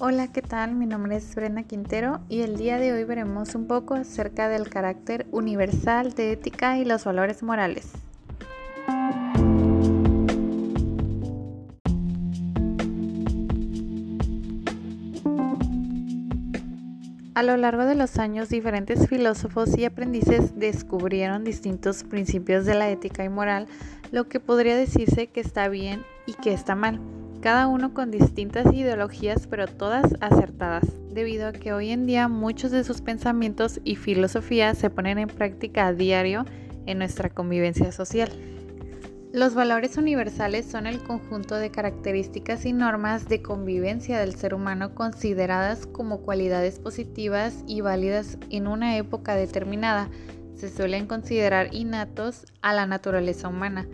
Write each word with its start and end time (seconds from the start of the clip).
Hola, 0.00 0.28
¿qué 0.28 0.42
tal? 0.42 0.76
Mi 0.76 0.86
nombre 0.86 1.16
es 1.16 1.34
Brenda 1.34 1.64
Quintero 1.64 2.20
y 2.28 2.42
el 2.42 2.56
día 2.56 2.78
de 2.78 2.92
hoy 2.92 3.02
veremos 3.02 3.56
un 3.56 3.66
poco 3.66 3.94
acerca 3.94 4.48
del 4.48 4.70
carácter 4.70 5.26
universal 5.32 6.12
de 6.12 6.30
ética 6.30 6.78
y 6.78 6.84
los 6.84 7.04
valores 7.04 7.42
morales. 7.42 7.90
A 17.34 17.42
lo 17.42 17.56
largo 17.56 17.84
de 17.84 17.96
los 17.96 18.18
años, 18.18 18.50
diferentes 18.50 19.08
filósofos 19.08 19.76
y 19.76 19.84
aprendices 19.84 20.56
descubrieron 20.56 21.42
distintos 21.42 22.04
principios 22.04 22.66
de 22.66 22.76
la 22.76 22.88
ética 22.88 23.24
y 23.24 23.28
moral, 23.28 23.66
lo 24.12 24.28
que 24.28 24.38
podría 24.38 24.76
decirse 24.76 25.26
que 25.26 25.40
está 25.40 25.68
bien 25.68 26.04
y 26.24 26.34
que 26.34 26.52
está 26.52 26.76
mal 26.76 27.00
cada 27.40 27.68
uno 27.68 27.94
con 27.94 28.10
distintas 28.10 28.72
ideologías 28.72 29.46
pero 29.46 29.66
todas 29.66 30.14
acertadas, 30.20 30.84
debido 31.10 31.48
a 31.48 31.52
que 31.52 31.72
hoy 31.72 31.90
en 31.90 32.06
día 32.06 32.28
muchos 32.28 32.70
de 32.70 32.84
sus 32.84 33.00
pensamientos 33.00 33.80
y 33.84 33.96
filosofías 33.96 34.78
se 34.78 34.90
ponen 34.90 35.18
en 35.18 35.28
práctica 35.28 35.86
a 35.86 35.92
diario 35.92 36.44
en 36.86 36.98
nuestra 36.98 37.28
convivencia 37.28 37.92
social. 37.92 38.30
Los 39.32 39.54
valores 39.54 39.98
universales 39.98 40.64
son 40.64 40.86
el 40.86 41.00
conjunto 41.00 41.56
de 41.56 41.70
características 41.70 42.64
y 42.64 42.72
normas 42.72 43.28
de 43.28 43.42
convivencia 43.42 44.18
del 44.18 44.34
ser 44.34 44.54
humano 44.54 44.94
consideradas 44.94 45.86
como 45.86 46.22
cualidades 46.22 46.78
positivas 46.78 47.62
y 47.66 47.82
válidas 47.82 48.38
en 48.48 48.66
una 48.66 48.96
época 48.96 49.34
determinada. 49.34 50.08
Se 50.54 50.70
suelen 50.70 51.06
considerar 51.06 51.74
innatos 51.74 52.46
a 52.62 52.72
la 52.72 52.86
naturaleza 52.86 53.48
humana, 53.48 53.86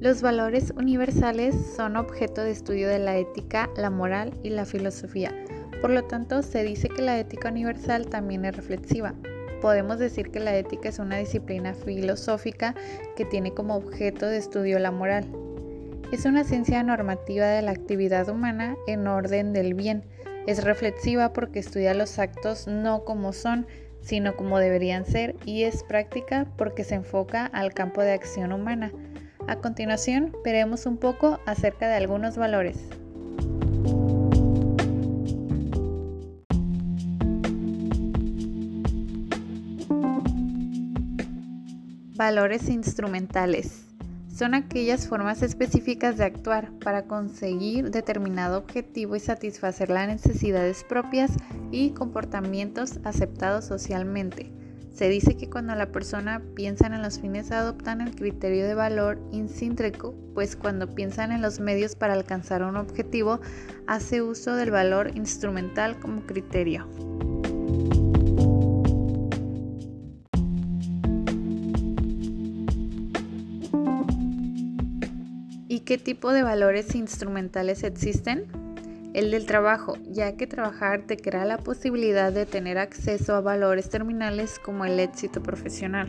los 0.00 0.22
valores 0.22 0.72
universales 0.78 1.54
son 1.76 1.96
objeto 1.96 2.42
de 2.42 2.52
estudio 2.52 2.88
de 2.88 2.98
la 2.98 3.18
ética, 3.18 3.68
la 3.76 3.90
moral 3.90 4.32
y 4.42 4.48
la 4.48 4.64
filosofía. 4.64 5.30
Por 5.82 5.90
lo 5.90 6.04
tanto, 6.04 6.42
se 6.42 6.62
dice 6.62 6.88
que 6.88 7.02
la 7.02 7.18
ética 7.18 7.50
universal 7.50 8.06
también 8.06 8.46
es 8.46 8.56
reflexiva. 8.56 9.14
Podemos 9.60 9.98
decir 9.98 10.30
que 10.30 10.40
la 10.40 10.56
ética 10.56 10.88
es 10.88 10.98
una 10.98 11.18
disciplina 11.18 11.74
filosófica 11.74 12.74
que 13.14 13.26
tiene 13.26 13.52
como 13.52 13.76
objeto 13.76 14.24
de 14.24 14.38
estudio 14.38 14.78
la 14.78 14.90
moral. 14.90 15.26
Es 16.12 16.24
una 16.24 16.44
ciencia 16.44 16.82
normativa 16.82 17.46
de 17.46 17.60
la 17.60 17.72
actividad 17.72 18.30
humana 18.30 18.76
en 18.86 19.06
orden 19.06 19.52
del 19.52 19.74
bien. 19.74 20.04
Es 20.46 20.64
reflexiva 20.64 21.34
porque 21.34 21.58
estudia 21.58 21.92
los 21.92 22.18
actos 22.18 22.66
no 22.66 23.04
como 23.04 23.34
son, 23.34 23.66
sino 24.00 24.34
como 24.34 24.58
deberían 24.58 25.04
ser 25.04 25.36
y 25.44 25.64
es 25.64 25.82
práctica 25.82 26.46
porque 26.56 26.84
se 26.84 26.94
enfoca 26.94 27.44
al 27.44 27.74
campo 27.74 28.00
de 28.00 28.12
acción 28.12 28.52
humana 28.52 28.92
a 29.48 29.56
continuación, 29.56 30.32
veremos 30.44 30.86
un 30.86 30.96
poco 30.96 31.40
acerca 31.46 31.88
de 31.88 31.94
algunos 31.94 32.36
valores. 32.36 32.78
Valores 42.16 42.68
instrumentales. 42.68 43.86
Son 44.28 44.54
aquellas 44.54 45.06
formas 45.06 45.42
específicas 45.42 46.16
de 46.16 46.24
actuar 46.24 46.70
para 46.78 47.04
conseguir 47.04 47.90
determinado 47.90 48.58
objetivo 48.58 49.16
y 49.16 49.20
satisfacer 49.20 49.90
las 49.90 50.08
necesidades 50.08 50.84
propias 50.84 51.32
y 51.70 51.90
comportamientos 51.90 53.00
aceptados 53.04 53.66
socialmente. 53.66 54.59
Se 54.92 55.08
dice 55.08 55.36
que 55.36 55.48
cuando 55.48 55.74
la 55.74 55.92
persona 55.92 56.42
piensa 56.54 56.86
en 56.86 57.00
los 57.00 57.20
fines 57.20 57.52
adoptan 57.52 58.00
el 58.00 58.14
criterio 58.14 58.66
de 58.66 58.74
valor 58.74 59.18
intrínseco, 59.32 60.14
pues 60.34 60.56
cuando 60.56 60.94
piensan 60.94 61.32
en 61.32 61.40
los 61.40 61.58
medios 61.58 61.96
para 61.96 62.12
alcanzar 62.12 62.62
un 62.62 62.76
objetivo, 62.76 63.40
hace 63.86 64.20
uso 64.20 64.54
del 64.54 64.70
valor 64.70 65.16
instrumental 65.16 65.98
como 65.98 66.26
criterio. 66.26 66.86
¿Y 75.66 75.80
qué 75.80 75.98
tipo 75.98 76.32
de 76.32 76.42
valores 76.42 76.94
instrumentales 76.94 77.84
existen? 77.84 78.59
El 79.12 79.32
del 79.32 79.44
trabajo, 79.44 79.96
ya 80.08 80.36
que 80.36 80.46
trabajar 80.46 81.02
te 81.04 81.16
crea 81.16 81.44
la 81.44 81.58
posibilidad 81.58 82.32
de 82.32 82.46
tener 82.46 82.78
acceso 82.78 83.34
a 83.34 83.40
valores 83.40 83.90
terminales 83.90 84.60
como 84.60 84.84
el 84.84 85.00
éxito 85.00 85.42
profesional. 85.42 86.08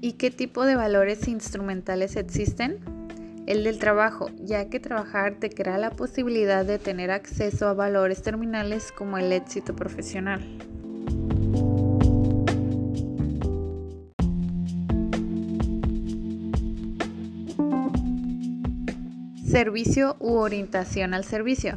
¿Y 0.00 0.12
qué 0.12 0.30
tipo 0.30 0.64
de 0.64 0.76
valores 0.76 1.26
instrumentales 1.26 2.14
existen? 2.14 2.78
El 3.46 3.64
del 3.64 3.80
trabajo, 3.80 4.28
ya 4.38 4.68
que 4.68 4.78
trabajar 4.78 5.34
te 5.40 5.50
crea 5.50 5.78
la 5.78 5.90
posibilidad 5.90 6.64
de 6.64 6.78
tener 6.78 7.10
acceso 7.10 7.66
a 7.66 7.74
valores 7.74 8.22
terminales 8.22 8.92
como 8.92 9.18
el 9.18 9.32
éxito 9.32 9.74
profesional. 9.74 10.69
Servicio 19.50 20.14
u 20.20 20.34
orientación 20.34 21.12
al 21.12 21.24
servicio. 21.24 21.76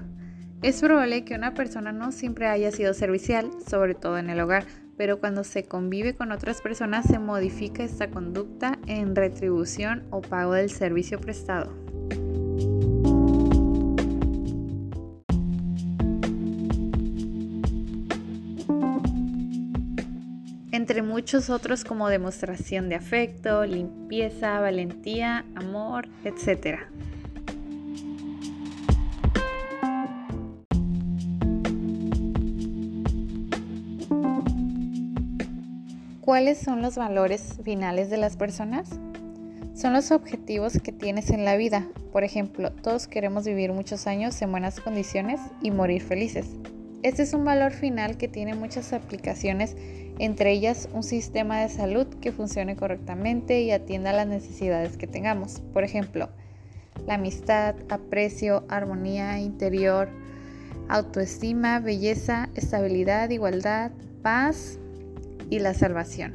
Es 0.62 0.80
probable 0.80 1.26
que 1.26 1.34
una 1.34 1.56
persona 1.56 1.92
no 1.92 2.12
siempre 2.12 2.46
haya 2.46 2.72
sido 2.72 2.94
servicial, 2.94 3.50
sobre 3.68 3.96
todo 3.96 4.20
en 4.20 4.30
el 4.30 4.40
hogar, 4.42 4.68
pero 4.96 5.20
cuando 5.20 5.44
se 5.44 5.64
convive 5.64 6.14
con 6.14 6.32
otras 6.32 6.62
personas 6.62 7.08
se 7.08 7.18
modifica 7.18 7.84
esta 7.84 8.12
conducta 8.12 8.78
en 8.86 9.16
retribución 9.16 10.04
o 10.12 10.22
pago 10.22 10.54
del 10.54 10.70
servicio 10.70 11.20
prestado. 11.20 11.74
entre 20.72 21.02
muchos 21.02 21.50
otros 21.50 21.86
como 21.86 22.10
demostración 22.10 22.90
de 22.90 22.96
afecto, 22.96 23.66
limpieza, 23.66 24.60
valentía, 24.60 25.46
amor, 25.56 26.10
etc. 26.26 26.80
¿Cuáles 36.24 36.58
son 36.58 36.82
los 36.82 36.96
valores 36.96 37.60
finales 37.66 38.10
de 38.10 38.16
las 38.16 38.38
personas? 38.38 38.90
Son 39.76 39.92
los 39.92 40.10
objetivos 40.12 40.80
que 40.82 40.94
tienes 40.94 41.32
en 41.32 41.44
la 41.44 41.58
vida. 41.58 41.86
Por 42.14 42.24
ejemplo, 42.24 42.72
todos 42.72 43.08
queremos 43.08 43.44
vivir 43.44 43.74
muchos 43.74 44.08
años 44.08 44.42
en 44.42 44.50
buenas 44.50 44.80
condiciones 44.80 45.42
y 45.62 45.72
morir 45.72 46.02
felices. 46.02 46.48
Este 47.02 47.24
es 47.24 47.34
un 47.34 47.44
valor 47.44 47.74
final 47.74 48.16
que 48.16 48.30
tiene 48.30 48.56
muchas 48.56 48.94
aplicaciones, 48.94 49.76
entre 50.18 50.54
ellas 50.54 50.88
un 50.94 51.04
sistema 51.04 51.60
de 51.60 51.68
salud 51.68 52.08
que 52.22 52.32
funcione 52.32 52.78
correctamente 52.78 53.62
y 53.62 53.72
atienda 53.72 54.14
las 54.14 54.28
necesidades 54.28 54.96
que 54.96 55.08
tengamos. 55.08 55.62
Por 55.74 55.84
ejemplo, 55.84 56.30
la 57.06 57.16
amistad, 57.16 57.76
aprecio, 57.90 58.64
armonía 58.70 59.40
interior, 59.40 60.08
autoestima, 60.88 61.82
belleza, 61.82 62.48
estabilidad, 62.56 63.30
igualdad, 63.30 63.92
paz, 64.22 64.80
y 65.54 65.60
la 65.60 65.76
salvación. 65.76 66.34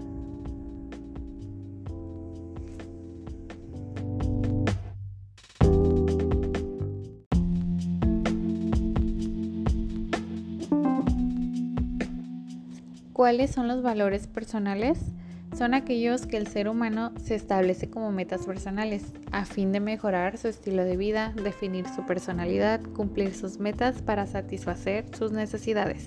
¿Cuáles 13.13 13.51
son 13.51 13.67
los 13.67 13.83
valores 13.83 14.29
personales? 14.29 15.01
Son 15.57 15.75
aquellos 15.75 16.27
que 16.27 16.37
el 16.37 16.47
ser 16.47 16.69
humano 16.69 17.13
se 17.21 17.35
establece 17.35 17.91
como 17.91 18.13
metas 18.13 18.47
personales 18.47 19.13
a 19.33 19.45
fin 19.45 19.73
de 19.73 19.81
mejorar 19.81 20.39
su 20.39 20.47
estilo 20.47 20.85
de 20.85 20.97
vida, 20.97 21.33
definir 21.43 21.89
su 21.89 22.07
personalidad, 22.07 22.81
cumplir 22.95 23.35
sus 23.35 23.59
metas 23.59 24.01
para 24.01 24.27
satisfacer 24.27 25.07
sus 25.17 25.33
necesidades. 25.33 26.07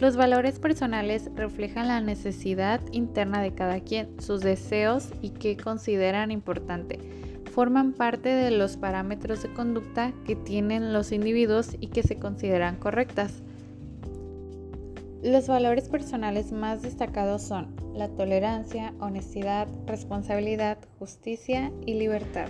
Los 0.00 0.16
valores 0.16 0.58
personales 0.58 1.30
reflejan 1.36 1.88
la 1.88 2.00
necesidad 2.00 2.80
interna 2.90 3.40
de 3.40 3.54
cada 3.54 3.80
quien, 3.80 4.20
sus 4.20 4.40
deseos 4.40 5.10
y 5.22 5.30
qué 5.30 5.56
consideran 5.56 6.32
importante. 6.32 6.98
Forman 7.52 7.92
parte 7.92 8.28
de 8.28 8.50
los 8.50 8.76
parámetros 8.76 9.44
de 9.44 9.52
conducta 9.52 10.12
que 10.26 10.34
tienen 10.34 10.92
los 10.92 11.12
individuos 11.12 11.76
y 11.78 11.86
que 11.86 12.02
se 12.02 12.16
consideran 12.16 12.76
correctas. 12.76 13.42
Los 15.22 15.46
valores 15.46 15.88
personales 15.88 16.50
más 16.50 16.82
destacados 16.82 17.42
son 17.42 17.74
la 17.94 18.08
tolerancia, 18.08 18.92
honestidad, 18.98 19.68
responsabilidad, 19.86 20.78
justicia 20.98 21.72
y 21.86 21.94
libertad. 21.94 22.48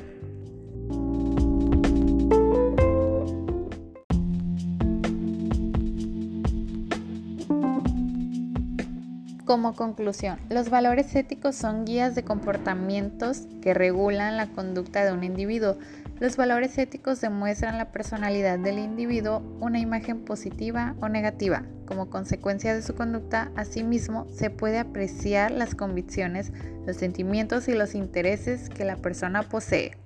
Como 9.44 9.74
conclusión, 9.74 10.38
los 10.48 10.70
valores 10.70 11.14
éticos 11.14 11.54
son 11.54 11.84
guías 11.84 12.14
de 12.14 12.24
comportamientos 12.24 13.42
que 13.60 13.74
regulan 13.74 14.38
la 14.38 14.46
conducta 14.46 15.04
de 15.04 15.12
un 15.12 15.22
individuo. 15.22 15.76
Los 16.18 16.38
valores 16.38 16.78
éticos 16.78 17.20
demuestran 17.20 17.76
la 17.76 17.92
personalidad 17.92 18.58
del 18.58 18.78
individuo, 18.78 19.42
una 19.60 19.80
imagen 19.80 20.24
positiva 20.24 20.94
o 21.02 21.10
negativa. 21.10 21.62
Como 21.84 22.08
consecuencia 22.08 22.74
de 22.74 22.80
su 22.80 22.94
conducta, 22.94 23.52
asimismo, 23.54 24.26
se 24.34 24.48
puede 24.48 24.78
apreciar 24.78 25.50
las 25.50 25.74
convicciones, 25.74 26.50
los 26.86 26.96
sentimientos 26.96 27.68
y 27.68 27.74
los 27.74 27.94
intereses 27.94 28.70
que 28.70 28.86
la 28.86 28.96
persona 28.96 29.42
posee. 29.42 30.03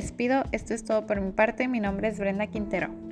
Despido, 0.00 0.44
esto 0.50 0.72
es 0.72 0.84
todo 0.84 1.06
por 1.06 1.20
mi 1.20 1.32
parte, 1.32 1.68
mi 1.68 1.78
nombre 1.78 2.08
es 2.08 2.18
Brenda 2.18 2.46
Quintero. 2.46 3.09